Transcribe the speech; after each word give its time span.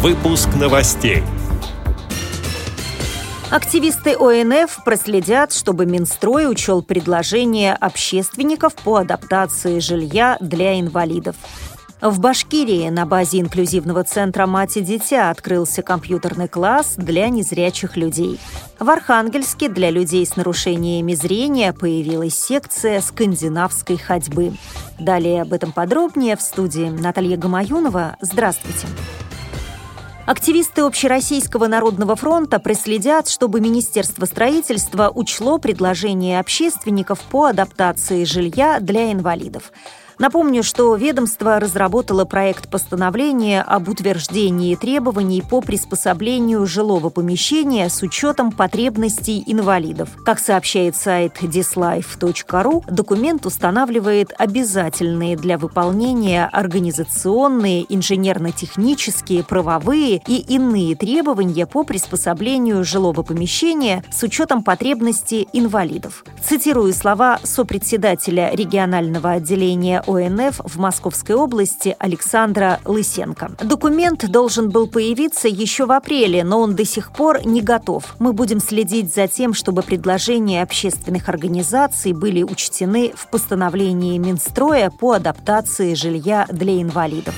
Выпуск 0.00 0.50
новостей. 0.54 1.24
Активисты 3.50 4.14
ОНФ 4.14 4.84
проследят, 4.84 5.52
чтобы 5.52 5.86
Минстрой 5.86 6.48
учел 6.48 6.82
предложения 6.82 7.74
общественников 7.74 8.76
по 8.76 8.98
адаптации 8.98 9.80
жилья 9.80 10.36
для 10.40 10.78
инвалидов. 10.78 11.34
В 12.00 12.20
Башкирии 12.20 12.88
на 12.90 13.06
базе 13.06 13.40
инклюзивного 13.40 14.04
центра 14.04 14.46
«Мать 14.46 14.76
и 14.76 14.82
дитя» 14.82 15.30
открылся 15.30 15.82
компьютерный 15.82 16.46
класс 16.46 16.94
для 16.96 17.28
незрячих 17.28 17.96
людей. 17.96 18.38
В 18.78 18.88
Архангельске 18.88 19.68
для 19.68 19.90
людей 19.90 20.24
с 20.24 20.36
нарушениями 20.36 21.14
зрения 21.14 21.72
появилась 21.72 22.38
секция 22.38 23.00
скандинавской 23.00 23.96
ходьбы. 23.96 24.52
Далее 25.00 25.42
об 25.42 25.52
этом 25.52 25.72
подробнее 25.72 26.36
в 26.36 26.40
студии 26.40 26.88
Наталья 26.88 27.36
Гамаюнова. 27.36 28.16
Здравствуйте. 28.20 28.86
Активисты 30.28 30.82
Общероссийского 30.82 31.68
народного 31.68 32.14
фронта 32.14 32.58
проследят, 32.58 33.30
чтобы 33.30 33.62
Министерство 33.62 34.26
строительства 34.26 35.08
учло 35.08 35.56
предложения 35.56 36.38
общественников 36.38 37.20
по 37.30 37.46
адаптации 37.46 38.24
жилья 38.24 38.78
для 38.78 39.10
инвалидов. 39.10 39.72
Напомню, 40.18 40.64
что 40.64 40.96
ведомство 40.96 41.60
разработало 41.60 42.24
проект 42.24 42.68
постановления 42.68 43.62
об 43.62 43.88
утверждении 43.88 44.74
требований 44.74 45.42
по 45.42 45.60
приспособлению 45.60 46.66
жилого 46.66 47.08
помещения 47.08 47.88
с 47.88 48.02
учетом 48.02 48.50
потребностей 48.50 49.44
инвалидов. 49.46 50.08
Как 50.24 50.40
сообщает 50.40 50.96
сайт 50.96 51.40
dislife.ru, 51.40 52.82
документ 52.90 53.46
устанавливает 53.46 54.32
обязательные 54.36 55.36
для 55.36 55.56
выполнения 55.56 56.50
организационные, 56.52 57.86
инженерно-технические, 57.88 59.44
правовые 59.44 60.20
и 60.26 60.38
иные 60.38 60.96
требования 60.96 61.66
по 61.66 61.84
приспособлению 61.84 62.82
жилого 62.82 63.22
помещения 63.22 64.02
с 64.10 64.24
учетом 64.24 64.64
потребностей 64.64 65.46
инвалидов. 65.52 66.24
Цитирую 66.42 66.92
слова 66.92 67.38
сопредседателя 67.44 68.50
регионального 68.52 69.30
отделения 69.32 70.02
ОНФ 70.08 70.60
в 70.64 70.78
Московской 70.78 71.34
области 71.34 71.94
Александра 71.98 72.80
Лысенко. 72.86 73.52
Документ 73.62 74.28
должен 74.30 74.70
был 74.70 74.88
появиться 74.88 75.48
еще 75.48 75.84
в 75.84 75.92
апреле, 75.92 76.44
но 76.44 76.60
он 76.60 76.74
до 76.74 76.84
сих 76.86 77.12
пор 77.12 77.46
не 77.46 77.60
готов. 77.60 78.16
Мы 78.18 78.32
будем 78.32 78.60
следить 78.60 79.14
за 79.14 79.28
тем, 79.28 79.52
чтобы 79.52 79.82
предложения 79.82 80.62
общественных 80.62 81.28
организаций 81.28 82.12
были 82.12 82.42
учтены 82.42 83.12
в 83.14 83.28
постановлении 83.28 84.16
Минстроя 84.16 84.90
по 84.90 85.12
адаптации 85.12 85.92
жилья 85.94 86.46
для 86.50 86.80
инвалидов. 86.80 87.34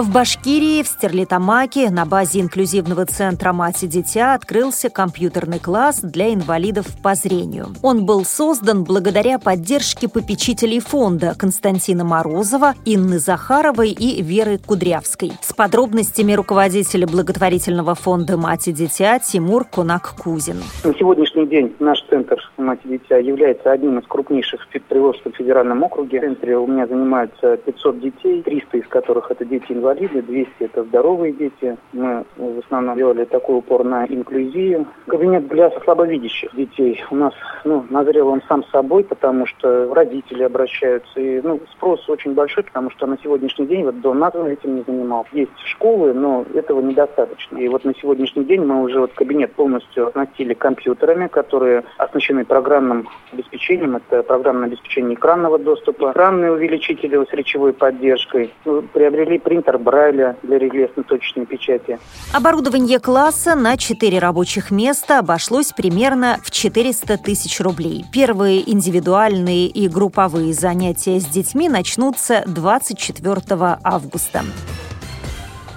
В 0.00 0.10
Башкирии, 0.10 0.82
в 0.82 0.86
Стерлитамаке, 0.86 1.90
на 1.90 2.06
базе 2.06 2.40
инклюзивного 2.40 3.04
центра 3.04 3.52
«Мать 3.52 3.82
и 3.82 3.86
дитя» 3.86 4.32
открылся 4.32 4.88
компьютерный 4.88 5.58
класс 5.58 6.00
для 6.00 6.32
инвалидов 6.32 6.86
по 7.02 7.14
зрению. 7.14 7.66
Он 7.82 8.06
был 8.06 8.24
создан 8.24 8.84
благодаря 8.84 9.38
поддержке 9.38 10.08
попечителей 10.08 10.80
фонда 10.80 11.34
Константина 11.38 12.02
Морозова, 12.04 12.76
Инны 12.86 13.18
Захаровой 13.18 13.90
и 13.90 14.22
Веры 14.22 14.56
Кудрявской. 14.56 15.32
С 15.42 15.52
подробностями 15.52 16.32
руководителя 16.32 17.06
благотворительного 17.06 17.94
фонда 17.94 18.38
«Мать 18.38 18.68
и 18.68 18.72
дитя» 18.72 19.18
Тимур 19.18 19.66
Кунак-Кузин. 19.70 20.62
На 20.82 20.94
сегодняшний 20.94 21.46
день 21.46 21.76
наш 21.78 22.02
центр 22.08 22.38
«Мать 22.60 22.80
дитя» 22.84 23.18
является 23.18 23.70
одним 23.70 23.98
из 23.98 24.06
крупнейших 24.06 24.66
привозов 24.88 25.22
в 25.24 25.36
федеральном 25.36 25.82
округе. 25.82 26.18
В 26.20 26.22
центре 26.22 26.56
у 26.56 26.66
меня 26.66 26.86
занимаются 26.86 27.56
500 27.56 28.00
детей, 28.00 28.42
300 28.42 28.78
из 28.78 28.86
которых 28.86 29.30
это 29.30 29.44
дети 29.44 29.66
инвалиды 29.68 29.90
инвалиды, 29.90 30.22
200 30.22 30.52
это 30.60 30.84
здоровые 30.84 31.32
дети. 31.32 31.76
Мы 31.92 32.24
в 32.36 32.58
основном 32.64 32.96
делали 32.96 33.24
такой 33.24 33.58
упор 33.58 33.84
на 33.84 34.04
инклюзию. 34.06 34.86
Кабинет 35.06 35.48
для 35.48 35.70
слабовидящих 35.82 36.54
детей 36.54 37.02
у 37.10 37.16
нас 37.16 37.34
ну, 37.64 37.84
назрел 37.90 38.28
он 38.28 38.42
сам 38.48 38.64
собой, 38.64 39.04
потому 39.04 39.46
что 39.46 39.92
родители 39.94 40.42
обращаются. 40.42 41.20
И 41.20 41.40
ну, 41.42 41.60
спрос 41.72 42.08
очень 42.08 42.34
большой, 42.34 42.64
потому 42.64 42.90
что 42.90 43.06
на 43.06 43.18
сегодняшний 43.22 43.66
день 43.66 43.84
вот 43.84 44.00
дом 44.00 44.18
НАТО 44.18 44.44
этим 44.46 44.76
не 44.76 44.82
занимался. 44.86 45.30
Есть 45.32 45.58
школы, 45.66 46.12
но 46.12 46.44
этого 46.54 46.80
недостаточно. 46.80 47.58
И 47.58 47.68
вот 47.68 47.84
на 47.84 47.94
сегодняшний 47.94 48.44
день 48.44 48.64
мы 48.64 48.82
уже 48.82 49.00
вот 49.00 49.12
кабинет 49.12 49.52
полностью 49.52 50.08
оснастили 50.08 50.54
компьютерами, 50.54 51.28
которые 51.28 51.84
оснащены 51.98 52.44
программным 52.50 53.08
обеспечением. 53.32 53.96
Это 53.96 54.24
программное 54.24 54.66
обеспечение 54.66 55.14
экранного 55.14 55.56
доступа, 55.58 56.10
экранные 56.10 56.50
увеличители 56.50 57.16
с 57.24 57.32
речевой 57.32 57.72
поддержкой. 57.72 58.52
Мы 58.64 58.82
приобрели 58.82 59.38
принтер 59.38 59.78
Брайля 59.78 60.36
для 60.42 60.58
рельефно-точечной 60.58 61.46
печати. 61.46 61.98
Оборудование 62.34 62.98
класса 62.98 63.54
на 63.54 63.76
4 63.76 64.18
рабочих 64.18 64.72
места 64.72 65.20
обошлось 65.20 65.72
примерно 65.72 66.38
в 66.42 66.50
400 66.50 67.18
тысяч 67.18 67.60
рублей. 67.60 68.04
Первые 68.12 68.68
индивидуальные 68.68 69.68
и 69.68 69.88
групповые 69.88 70.52
занятия 70.52 71.20
с 71.20 71.26
детьми 71.26 71.68
начнутся 71.68 72.42
24 72.46 73.78
августа. 73.84 74.42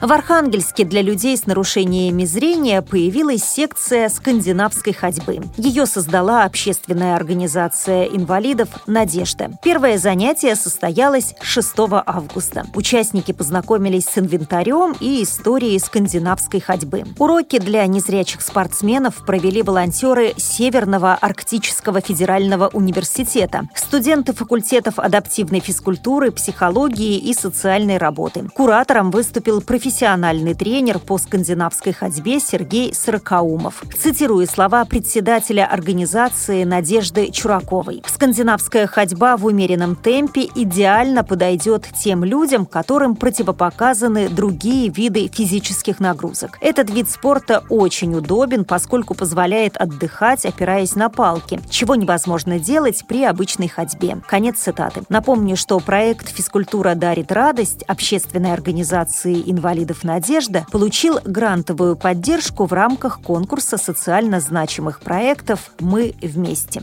В 0.00 0.12
Архангельске 0.12 0.84
для 0.84 1.02
людей 1.02 1.36
с 1.36 1.46
нарушениями 1.46 2.24
зрения 2.24 2.82
появилась 2.82 3.42
секция 3.42 4.08
скандинавской 4.08 4.92
ходьбы. 4.92 5.40
Ее 5.56 5.86
создала 5.86 6.44
общественная 6.44 7.16
организация 7.16 8.04
инвалидов 8.04 8.68
«Надежда». 8.86 9.50
Первое 9.60 9.98
занятие 9.98 10.54
состоялось 10.54 11.34
6 11.40 11.74
августа. 12.06 12.64
Участники 12.76 13.32
познакомились 13.32 14.04
с 14.04 14.18
инвентарем 14.18 14.94
и 15.00 15.24
историей 15.24 15.80
скандинавской 15.80 16.60
ходьбы. 16.60 17.02
Уроки 17.18 17.58
для 17.58 17.84
незрячих 17.88 18.42
спортсменов 18.42 19.26
провели 19.26 19.62
волонтеры 19.62 20.32
Северного 20.36 21.14
Арктического 21.14 22.00
федерального 22.00 22.68
университета, 22.68 23.68
студенты 23.74 24.32
факультетов 24.32 25.00
адаптивной 25.00 25.58
физкультуры, 25.58 26.30
психологии 26.30 27.18
и 27.18 27.34
социальной 27.34 27.98
работы. 27.98 28.48
Куратором 28.54 29.10
выступил 29.10 29.60
профессиональный 29.60 29.87
профессиональный 29.88 30.52
тренер 30.52 30.98
по 30.98 31.16
скандинавской 31.16 31.94
ходьбе 31.94 32.40
Сергей 32.40 32.92
Сорокаумов. 32.92 33.82
Цитирую 33.98 34.46
слова 34.46 34.84
председателя 34.84 35.64
организации 35.64 36.64
Надежды 36.64 37.30
Чураковой. 37.30 38.02
Скандинавская 38.06 38.86
ходьба 38.86 39.38
в 39.38 39.46
умеренном 39.46 39.96
темпе 39.96 40.46
идеально 40.54 41.24
подойдет 41.24 41.86
тем 41.98 42.22
людям, 42.22 42.66
которым 42.66 43.16
противопоказаны 43.16 44.28
другие 44.28 44.90
виды 44.90 45.26
физических 45.32 46.00
нагрузок. 46.00 46.58
Этот 46.60 46.90
вид 46.90 47.08
спорта 47.08 47.64
очень 47.70 48.14
удобен, 48.14 48.66
поскольку 48.66 49.14
позволяет 49.14 49.78
отдыхать, 49.78 50.44
опираясь 50.44 50.96
на 50.96 51.08
палки, 51.08 51.62
чего 51.70 51.94
невозможно 51.94 52.58
делать 52.58 53.06
при 53.08 53.24
обычной 53.24 53.68
ходьбе. 53.68 54.18
Конец 54.26 54.58
цитаты. 54.58 55.04
Напомню, 55.08 55.56
что 55.56 55.80
проект 55.80 56.28
«Физкультура 56.28 56.94
дарит 56.94 57.32
радость» 57.32 57.84
общественной 57.84 58.52
организации 58.52 59.42
инвалидов 59.46 59.77
инвалидов 59.78 60.02
«Надежда» 60.02 60.66
получил 60.72 61.20
грантовую 61.24 61.94
поддержку 61.96 62.66
в 62.66 62.72
рамках 62.72 63.20
конкурса 63.20 63.78
социально 63.78 64.40
значимых 64.40 65.00
проектов 65.00 65.70
«Мы 65.78 66.14
вместе». 66.20 66.82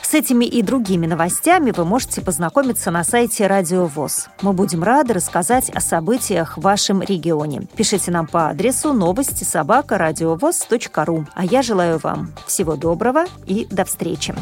С 0.00 0.14
этими 0.14 0.46
и 0.46 0.62
другими 0.62 1.06
новостями 1.06 1.70
вы 1.70 1.84
можете 1.84 2.22
познакомиться 2.22 2.90
на 2.90 3.04
сайте 3.04 3.46
Радио 3.46 3.84
ВОЗ. 3.84 4.28
Мы 4.40 4.54
будем 4.54 4.82
рады 4.82 5.12
рассказать 5.12 5.70
о 5.70 5.80
событиях 5.80 6.56
в 6.56 6.62
вашем 6.62 7.02
регионе. 7.02 7.68
Пишите 7.76 8.10
нам 8.10 8.26
по 8.26 8.48
адресу 8.48 8.92
новости 8.92 9.44
собака. 9.44 9.98
А 11.34 11.44
я 11.44 11.62
желаю 11.62 11.98
вам 11.98 12.32
всего 12.46 12.74
доброго 12.76 13.26
и 13.46 13.66
до 13.70 13.84
встречи. 13.84 14.34